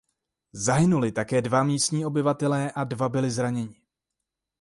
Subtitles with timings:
[0.53, 3.81] Zahynuli také dva místní obyvatelé a dva byli zraněni.